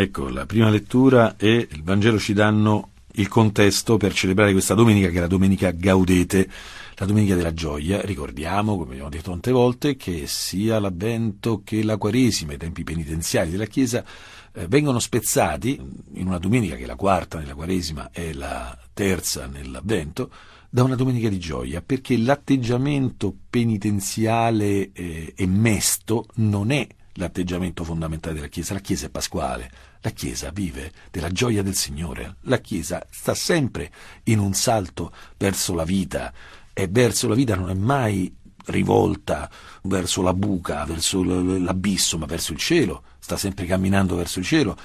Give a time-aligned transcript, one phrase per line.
[0.00, 5.08] Ecco, la prima lettura e il Vangelo ci danno il contesto per celebrare questa domenica
[5.08, 6.48] che è la domenica Gaudete,
[6.94, 8.00] la domenica della gioia.
[8.02, 13.50] Ricordiamo, come abbiamo detto tante volte, che sia l'Avvento che la Quaresima, i tempi penitenziali
[13.50, 14.04] della Chiesa,
[14.52, 15.80] eh, vengono spezzati
[16.14, 20.30] in una domenica che è la quarta nella Quaresima e la terza nell'Avvento,
[20.70, 28.36] da una domenica di gioia, perché l'atteggiamento penitenziale eh, e mesto non è l'atteggiamento fondamentale
[28.36, 28.74] della Chiesa.
[28.74, 29.70] La Chiesa è pasquale,
[30.00, 33.90] la Chiesa vive della gioia del Signore, la Chiesa sta sempre
[34.24, 36.32] in un salto verso la vita
[36.72, 38.34] e verso la vita non è mai
[38.66, 39.50] rivolta
[39.82, 44.76] verso la buca, verso l'abisso, ma verso il cielo, sta sempre camminando verso il cielo.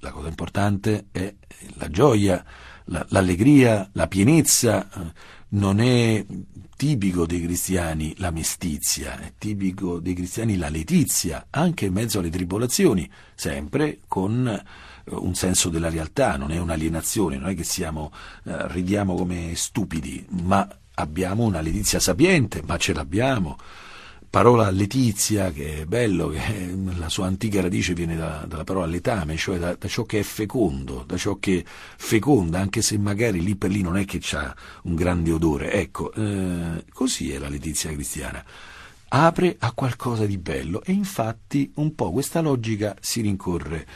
[0.00, 1.34] La cosa importante è
[1.74, 2.44] la gioia,
[2.84, 4.88] l'allegria, la pienezza,
[5.48, 6.24] non è
[6.76, 12.30] tipico dei cristiani la mestizia, è tipico dei cristiani la letizia, anche in mezzo alle
[12.30, 18.12] tribolazioni, sempre con eh, un senso della realtà, non è un'alienazione, non è che siamo,
[18.44, 23.56] eh, ridiamo come stupidi, ma abbiamo una letizia sapiente, ma ce l'abbiamo
[24.36, 29.34] parola letizia, che è bello, che la sua antica radice viene da, dalla parola letame,
[29.38, 33.56] cioè da, da, ciò che è fecondo, da ciò che feconda, anche se magari lì
[33.56, 35.72] per lì non è che ha un grande odore.
[35.72, 38.44] Ecco, eh, così è la letizia cristiana.
[39.08, 43.86] Apre a qualcosa di bello e infatti un po' questa logica si rincorre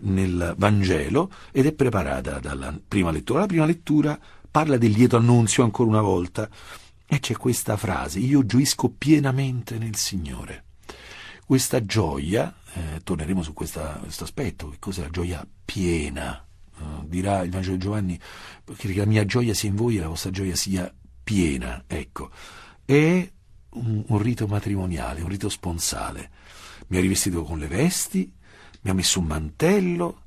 [0.00, 3.40] nel Vangelo ed è preparata dalla prima lettura.
[3.40, 4.18] La prima lettura
[4.50, 6.50] parla del lieto annunzio ancora una volta
[7.06, 10.64] e c'è questa frase, io gioisco pienamente nel Signore.
[11.46, 16.44] Questa gioia, eh, torneremo su questa, questo aspetto, che cos'è la gioia piena?
[16.78, 18.20] Uh, dirà il Vangelo Giovanni,
[18.76, 21.84] che la mia gioia sia in voi e la vostra gioia sia piena.
[21.86, 22.30] Ecco,
[22.84, 23.30] è
[23.70, 26.30] un, un rito matrimoniale, un rito sponsale.
[26.88, 28.30] Mi ha rivestito con le vesti,
[28.82, 30.24] mi ha messo un mantello,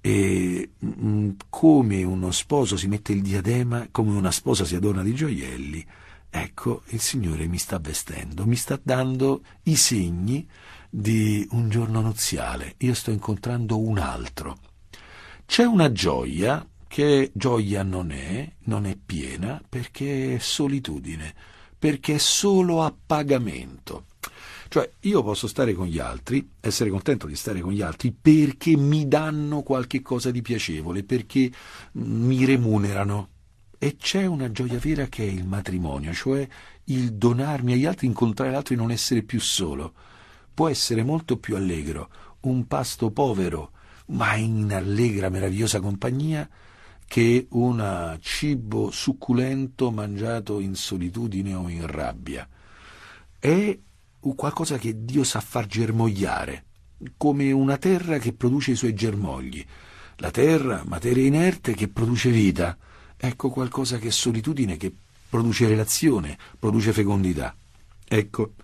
[0.00, 5.14] e mm, come uno sposo si mette il diadema, come una sposa si adorna di
[5.14, 5.86] gioielli,
[6.34, 10.48] Ecco, il Signore mi sta vestendo, mi sta dando i segni
[10.88, 12.76] di un giorno nuziale.
[12.78, 14.56] Io sto incontrando un altro.
[15.44, 21.34] C'è una gioia che gioia non è, non è piena, perché è solitudine,
[21.78, 24.06] perché è solo appagamento.
[24.68, 28.74] Cioè, io posso stare con gli altri, essere contento di stare con gli altri perché
[28.74, 31.52] mi danno qualche cosa di piacevole, perché
[31.92, 33.31] mi remunerano,
[33.82, 36.46] e c'è una gioia vera che è il matrimonio, cioè
[36.84, 39.92] il donarmi agli altri, incontrare l'altro e non essere più solo.
[40.54, 42.08] Può essere molto più allegro
[42.42, 43.72] un pasto povero,
[44.10, 46.48] ma in allegra, meravigliosa compagnia,
[47.08, 52.48] che un cibo succulento mangiato in solitudine o in rabbia.
[53.36, 53.78] È
[54.36, 56.66] qualcosa che Dio sa far germogliare,
[57.16, 59.66] come una terra che produce i suoi germogli.
[60.18, 62.78] La terra, materia inerte, che produce vita
[63.24, 64.92] Ecco qualcosa che è solitudine, che
[65.28, 67.54] produce relazione, produce fecondità.
[68.04, 68.54] Ecco,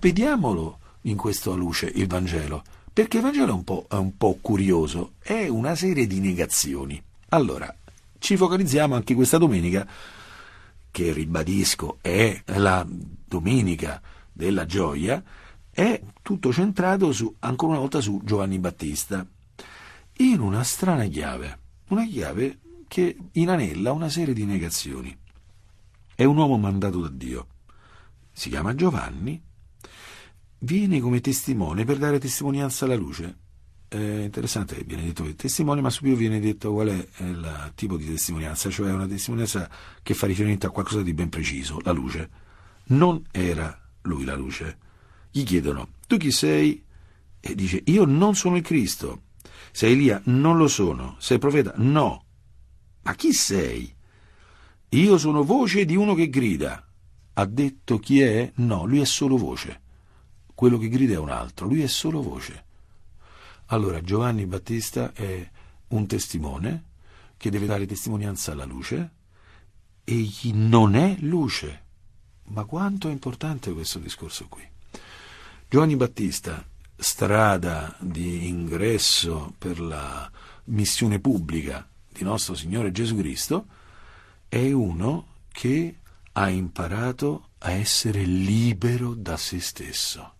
[0.00, 4.38] vediamolo in questa luce il Vangelo, perché il Vangelo è un po', è un po
[4.40, 7.00] curioso, è una serie di negazioni.
[7.28, 7.76] Allora,
[8.16, 9.86] ci focalizziamo anche questa domenica,
[10.90, 14.00] che ribadisco è la domenica
[14.32, 15.22] della gioia,
[15.70, 19.26] è tutto centrato su, ancora una volta su Giovanni Battista,
[20.16, 21.58] in una strana chiave,
[21.88, 22.60] una chiave
[22.94, 25.18] che inanella una serie di negazioni.
[26.14, 27.48] È un uomo mandato da Dio.
[28.30, 29.42] Si chiama Giovanni.
[30.58, 33.36] Viene come testimone per dare testimonianza alla luce.
[33.88, 38.06] È interessante viene detto che testimone, ma subito viene detto qual è il tipo di
[38.06, 39.68] testimonianza, cioè una testimonianza
[40.00, 42.30] che fa riferimento a qualcosa di ben preciso, la luce.
[42.90, 44.78] Non era lui la luce.
[45.32, 46.80] Gli chiedono, tu chi sei?
[47.40, 49.22] E dice, io non sono il Cristo.
[49.72, 50.22] Sei Elia?
[50.26, 51.16] Non lo sono.
[51.18, 51.74] Sei profeta?
[51.78, 52.23] No.
[53.04, 53.94] Ma chi sei?
[54.90, 56.86] Io sono voce di uno che grida.
[57.34, 58.50] Ha detto chi è?
[58.56, 59.80] No, lui è solo voce.
[60.54, 62.64] Quello che grida è un altro, lui è solo voce.
[63.66, 65.50] Allora Giovanni Battista è
[65.88, 66.84] un testimone
[67.36, 69.10] che deve dare testimonianza alla luce.
[70.04, 71.82] Egli non è luce.
[72.46, 74.66] Ma quanto è importante questo discorso qui?
[75.68, 76.64] Giovanni Battista,
[76.96, 80.30] strada di ingresso per la
[80.66, 83.66] missione pubblica di nostro Signore Gesù Cristo,
[84.48, 85.98] è uno che
[86.32, 90.32] ha imparato a essere libero da se stesso.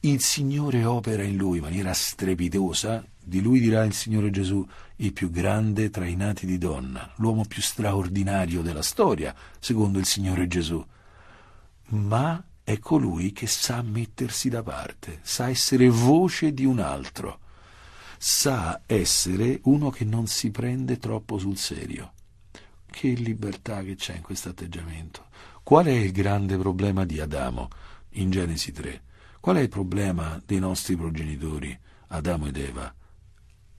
[0.00, 5.12] Il Signore opera in lui in maniera strepitosa, di lui dirà il Signore Gesù, il
[5.12, 10.46] più grande tra i nati di donna, l'uomo più straordinario della storia, secondo il Signore
[10.46, 10.84] Gesù.
[11.90, 17.40] Ma è colui che sa mettersi da parte, sa essere voce di un altro
[18.18, 22.12] sa essere uno che non si prende troppo sul serio.
[22.90, 25.26] Che libertà che c'è in questo atteggiamento.
[25.62, 27.68] Qual è il grande problema di Adamo
[28.10, 29.02] in Genesi 3?
[29.40, 31.78] Qual è il problema dei nostri progenitori,
[32.08, 32.94] Adamo ed Eva?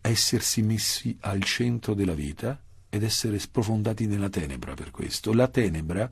[0.00, 5.32] Essersi messi al centro della vita ed essere sprofondati nella tenebra per questo.
[5.32, 6.10] La tenebra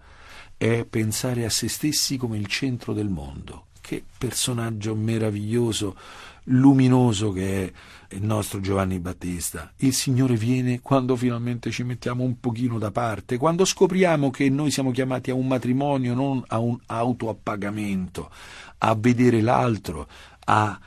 [0.57, 3.67] è pensare a se stessi come il centro del mondo.
[3.81, 5.97] Che personaggio meraviglioso,
[6.45, 7.67] luminoso che
[8.09, 9.73] è il nostro Giovanni Battista.
[9.77, 14.71] Il Signore viene quando finalmente ci mettiamo un pochino da parte, quando scopriamo che noi
[14.71, 18.31] siamo chiamati a un matrimonio, non a un autoappagamento,
[18.79, 20.09] a vedere l'altro,
[20.45, 20.79] a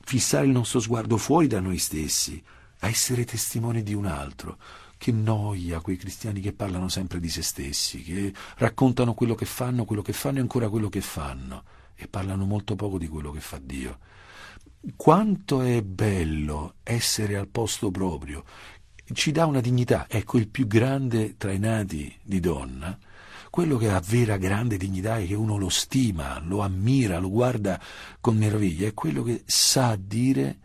[0.00, 2.42] fissare il nostro sguardo fuori da noi stessi,
[2.80, 4.58] a essere testimoni di un altro.
[4.98, 9.84] Che noia quei cristiani che parlano sempre di se stessi, che raccontano quello che fanno,
[9.84, 11.62] quello che fanno e ancora quello che fanno,
[11.94, 13.98] e parlano molto poco di quello che fa Dio.
[14.96, 18.44] Quanto è bello essere al posto proprio,
[19.12, 20.06] ci dà una dignità.
[20.08, 22.96] Ecco, il più grande tra i nati di donna,
[23.50, 27.80] quello che ha vera grande dignità e che uno lo stima, lo ammira, lo guarda
[28.20, 30.58] con meraviglia, è quello che sa dire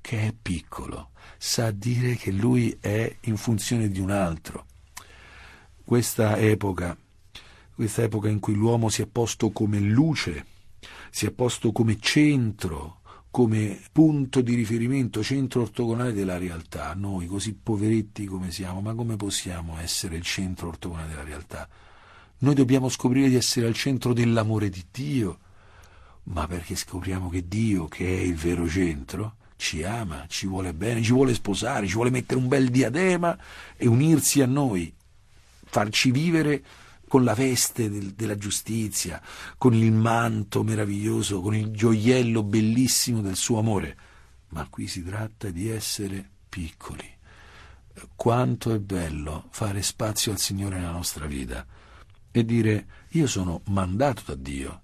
[0.00, 1.10] che è piccolo
[1.42, 4.66] sa dire che lui è in funzione di un altro.
[5.82, 6.94] Questa epoca,
[7.74, 10.44] questa epoca in cui l'uomo si è posto come luce,
[11.08, 12.99] si è posto come centro,
[13.30, 16.92] come punto di riferimento, centro ortogonale della realtà.
[16.94, 21.68] Noi, così poveretti come siamo, ma come possiamo essere il centro ortogonale della realtà?
[22.38, 25.38] Noi dobbiamo scoprire di essere al centro dell'amore di Dio,
[26.24, 31.02] ma perché scopriamo che Dio, che è il vero centro, ci ama, ci vuole bene,
[31.02, 33.38] ci vuole sposare, ci vuole mettere un bel diadema
[33.76, 34.92] e unirsi a noi,
[35.64, 36.64] farci vivere
[37.10, 39.20] con la veste del, della giustizia,
[39.58, 43.96] con il manto meraviglioso, con il gioiello bellissimo del suo amore.
[44.50, 47.04] Ma qui si tratta di essere piccoli.
[48.14, 51.66] Quanto è bello fare spazio al Signore nella nostra vita
[52.30, 54.82] e dire io sono mandato da Dio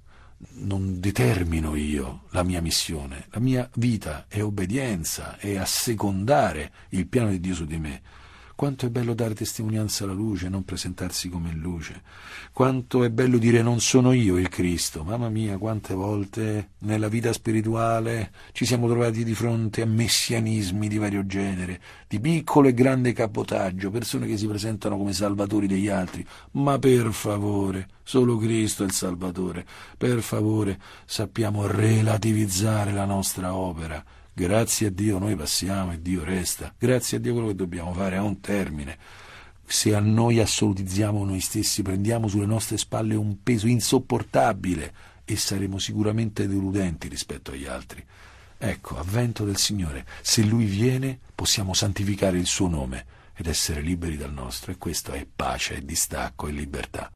[0.54, 7.30] non determino io la mia missione, la mia vita è obbedienza, è assecondare il piano
[7.30, 8.02] di Dio su di me.
[8.56, 12.00] Quanto è bello dare testimonianza alla luce, non presentarsi come luce.
[12.54, 15.04] Quanto è bello dire non sono io il Cristo.
[15.04, 20.96] Mamma mia, quante volte nella vita spirituale ci siamo trovati di fronte a messianismi di
[20.96, 26.26] vario genere, di piccolo e grande capotaggio, persone che si presentano come salvatori degli altri.
[26.52, 29.66] Ma per favore, solo Cristo è il Salvatore.
[29.98, 34.02] Per favore, sappiamo relativizzare la nostra opera
[34.38, 36.74] Grazie a Dio noi passiamo e Dio resta.
[36.76, 38.98] Grazie a Dio quello che dobbiamo fare ha un termine.
[39.64, 44.92] Se a noi assolutizziamo noi stessi, prendiamo sulle nostre spalle un peso insopportabile
[45.24, 48.04] e saremo sicuramente deludenti rispetto agli altri.
[48.58, 50.04] Ecco, avvento del Signore.
[50.20, 54.70] Se Lui viene, possiamo santificare il suo nome ed essere liberi dal nostro.
[54.70, 57.10] E questo è pace, è distacco, è libertà.